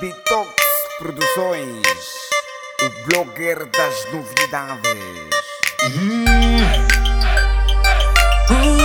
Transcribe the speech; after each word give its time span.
Bitox 0.00 0.54
Produções, 0.98 1.82
o 2.82 3.08
blogger 3.08 3.66
das 3.66 4.12
novidades. 4.12 5.34
Hum. 5.96 6.24
Uh, 8.48 8.77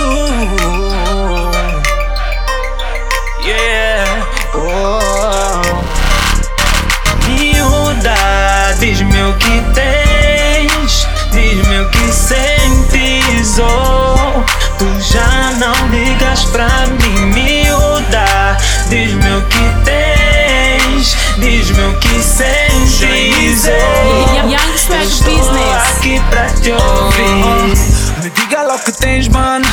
aqui 26.04 26.20
pra 26.28 26.46
te 26.50 26.70
ouvir. 26.70 28.22
Me 28.22 28.30
diga 28.30 28.62
lá 28.62 28.74
o 28.74 28.78
que 28.78 28.92
tens, 28.92 29.26
mano. 29.28 29.64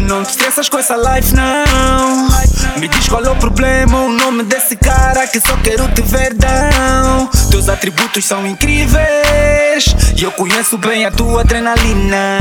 Não 0.00 0.24
te 0.24 0.30
estressas 0.30 0.68
com 0.68 0.78
essa 0.78 0.96
life, 0.96 1.32
não. 1.32 2.23
Me 2.76 2.88
diz 2.88 3.08
qual 3.08 3.24
é 3.24 3.30
o 3.30 3.36
problema, 3.36 4.00
o 4.00 4.08
nome 4.10 4.42
desse 4.44 4.76
cara 4.76 5.26
que 5.26 5.40
só 5.40 5.56
quero 5.62 5.86
te 5.88 6.02
ver 6.02 6.34
down. 6.34 7.28
Teus 7.50 7.68
atributos 7.68 8.24
são 8.24 8.44
incríveis 8.46 9.94
e 10.16 10.22
eu 10.22 10.32
conheço 10.32 10.76
bem 10.78 11.06
a 11.06 11.10
tua 11.10 11.42
adrenalina. 11.42 12.40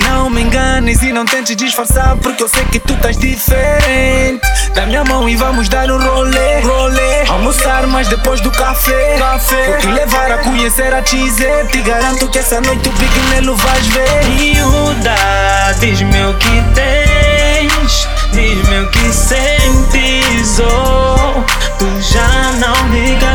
Não 0.00 0.28
me 0.28 0.42
enganes 0.42 1.02
e 1.02 1.12
não 1.12 1.24
tentes 1.24 1.56
disfarçar, 1.56 2.16
porque 2.16 2.42
eu 2.42 2.48
sei 2.48 2.64
que 2.66 2.78
tu 2.78 2.92
estás 2.92 3.16
diferente. 3.16 4.42
Dá 4.74 4.86
minha 4.86 5.04
mão 5.04 5.28
e 5.28 5.36
vamos 5.36 5.68
dar 5.68 5.90
um 5.90 5.98
rolê. 5.98 6.60
rolê. 6.60 7.28
Almoçar 7.28 7.86
mais 7.86 8.08
depois 8.08 8.40
do 8.40 8.50
café. 8.50 9.16
café. 9.18 9.66
Vou 9.66 9.78
te 9.78 9.86
levar 9.86 10.32
a 10.32 10.38
conhecer 10.38 10.92
a 10.92 11.02
Tize. 11.02 11.46
Te 11.70 11.80
garanto 11.82 12.28
que 12.28 12.38
essa 12.38 12.60
noite 12.60 12.88
o 12.88 12.92
Big 12.92 13.20
Nelo 13.30 13.56
vais 13.56 13.86
ver. 13.86 14.51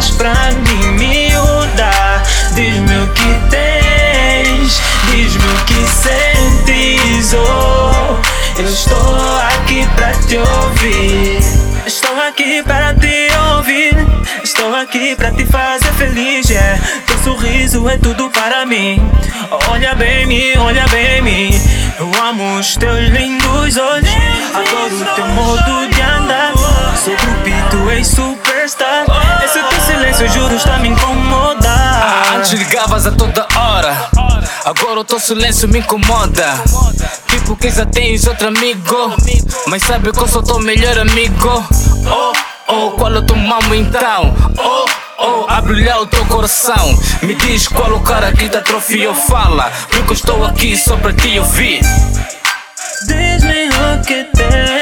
Pra 0.05 0.51
mim, 0.51 0.87
miúda. 0.99 2.23
Diz-me 2.53 2.97
o 3.03 3.07
que 3.13 3.49
tens. 3.49 4.81
Diz-me 5.09 5.43
o 5.43 5.65
que 5.65 5.87
sentes. 5.89 7.33
Oh, 7.33 8.59
eu 8.59 8.65
estou 8.65 9.39
aqui 9.41 9.87
pra 9.95 10.11
te 10.13 10.37
ouvir. 10.37 11.39
Estou 11.85 12.19
aqui 12.21 12.61
para 12.63 12.93
te 12.93 13.29
ouvir. 13.55 13.95
Estou 14.43 14.75
aqui 14.75 15.15
pra 15.15 15.31
te 15.31 15.45
fazer 15.45 15.91
feliz. 15.93 16.47
Yeah. 16.49 16.79
Teu 17.07 17.17
sorriso 17.23 17.89
é 17.89 17.97
tudo 17.97 18.29
para 18.29 18.65
mim. 18.65 19.01
Olha 19.69 19.95
bem 19.95 20.25
me, 20.27 20.57
olha 20.57 20.85
bem 20.89 21.21
me. 21.21 21.49
Eu 21.99 22.11
amo 22.23 22.59
os 22.59 22.77
teus 22.77 23.09
lindos 23.09 23.77
olhos. 23.77 24.09
Adoro 24.53 25.01
o 25.01 25.15
teu 25.15 25.27
modo 25.29 25.87
de 25.89 26.01
andar. 26.01 26.53
Sou 27.03 27.15
grupo 27.15 27.91
e 27.91 28.03
superstar. 28.03 29.05
Esse 29.43 29.59
teu 30.17 30.29
silêncio, 30.29 30.29
juro, 30.29 30.55
está 30.55 30.75
a 30.75 30.79
me 30.79 30.89
incomodar. 30.89 32.35
Antes 32.35 32.51
ligavas 32.53 33.05
a 33.05 33.11
toda 33.11 33.47
hora. 33.55 34.09
Agora 34.65 35.01
o 35.01 35.03
teu 35.03 35.19
silêncio 35.19 35.67
me 35.67 35.79
incomoda. 35.79 36.55
Tipo 37.27 37.55
que 37.55 37.69
já 37.69 37.85
tens 37.85 38.25
outro 38.25 38.47
amigo. 38.47 39.15
Mas 39.67 39.83
sabe 39.83 40.11
que 40.11 40.19
eu 40.19 40.27
sou 40.27 40.41
teu 40.41 40.59
melhor 40.59 40.97
amigo. 40.97 41.63
Oh, 42.07 42.33
oh, 42.67 42.91
qual 42.91 43.13
é 43.13 43.19
o 43.19 43.21
teu 43.21 43.35
mamo 43.35 43.75
então? 43.75 44.35
Oh, 44.57 44.85
oh, 45.19 45.45
a 45.47 45.61
brilhar 45.61 46.01
o 46.01 46.07
teu 46.07 46.25
coração. 46.25 46.97
Me 47.21 47.35
diz 47.35 47.67
qual 47.67 47.91
o 47.93 47.99
cara 47.99 48.31
que 48.31 48.49
te 48.49 48.57
atrofiou, 48.57 49.13
fala. 49.13 49.71
Porque 49.89 50.11
eu 50.11 50.15
estou 50.15 50.45
aqui 50.45 50.75
só 50.75 50.97
para 50.97 51.13
te 51.13 51.37
ouvir. 51.37 51.81
Diz-me 53.05 53.69
o 53.69 54.01
que 54.03 54.23
tens, 54.33 54.76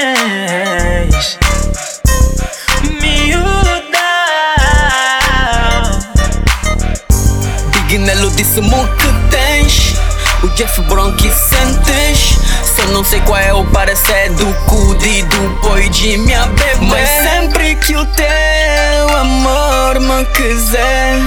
Big 7.86 8.00
Nelo 8.00 8.32
disse-me 8.32 8.74
o 8.74 8.88
que 8.96 9.08
tens. 9.30 9.94
O 10.42 10.48
Jeff 10.56 10.82
Brown 10.82 11.16
que 11.18 11.30
sentes. 11.32 12.36
Só 12.64 12.84
não 12.88 13.04
sei 13.04 13.22
qual 13.22 13.38
é 13.38 13.54
o 13.54 13.64
parecer 13.66 14.32
do 14.32 14.54
Cudi 14.66 15.22
do 15.24 15.50
boi 15.62 15.88
de 15.90 16.18
minha 16.18 16.48
bebê. 16.48 16.78
Mas 16.82 17.08
sempre 17.08 17.76
que 17.76 17.96
o 17.96 18.06
teu 18.08 19.18
amor 19.18 20.00
me 20.00 20.26
quiser. 20.34 21.20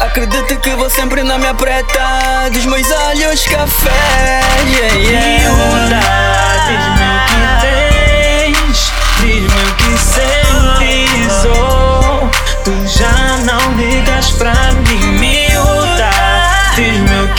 Acredito 0.00 0.58
que 0.60 0.70
vou 0.76 0.88
sempre 0.88 1.22
na 1.22 1.36
minha 1.36 1.54
preta 1.54 2.48
dos 2.50 2.64
meus 2.64 2.90
olhos 2.90 3.46
café. 3.46 4.41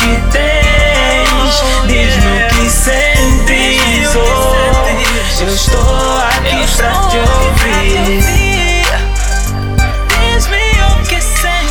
Que 0.03 0.16
tens, 0.31 1.64
diz-me 1.88 2.28
o 2.28 2.47
que 2.50 2.69
sentes. 2.69 4.16
Oh, 4.16 4.22
eu 5.41 5.47
estou 5.53 6.18
aqui 6.19 6.62
pra 6.75 6.91
te 7.09 7.18
ouvir. 7.18 8.22
Diz-me 10.09 10.68
o 10.84 11.08
que 11.08 11.22
sentes. 11.22 11.62